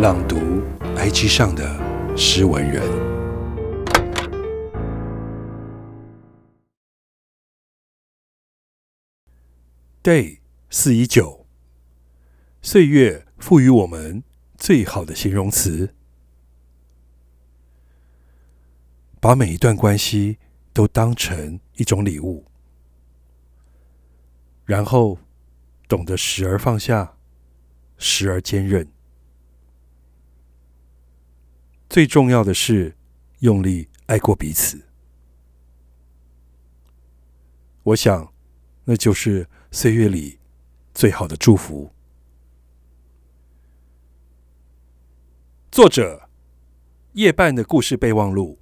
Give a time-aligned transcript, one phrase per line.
[0.00, 0.62] 朗读
[0.96, 2.82] IG 上的诗文人
[10.02, 10.38] ，Day
[10.70, 11.44] 四一九，
[12.62, 14.24] 岁月赋予我们
[14.56, 15.94] 最好的形容词，
[19.20, 20.38] 把每一段关系
[20.72, 22.46] 都当成一种礼物，
[24.64, 25.18] 然后
[25.86, 27.18] 懂得时而放下，
[27.98, 28.90] 时而坚韧。
[31.90, 32.96] 最重要的是，
[33.40, 34.80] 用力爱过彼此。
[37.82, 38.32] 我想，
[38.84, 40.38] 那就是岁月里
[40.94, 41.90] 最好的祝福。
[45.72, 46.30] 作者：
[47.14, 48.60] 夜半的故事备忘录。